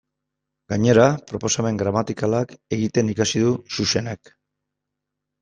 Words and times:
Gainera, 0.71 1.03
proposamen 1.31 1.77
gramatikalak 1.81 2.55
egiten 2.79 3.13
ikasi 3.15 3.45
du 3.45 3.53
Xuxenek. 3.77 4.35